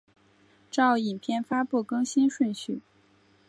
[0.71, 2.81] 照影片发布更新顺序